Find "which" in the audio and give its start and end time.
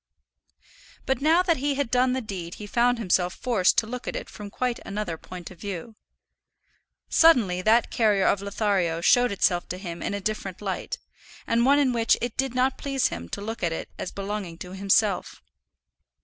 11.93-12.17